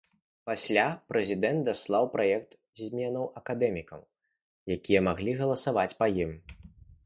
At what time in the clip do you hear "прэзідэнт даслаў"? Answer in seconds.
1.11-2.03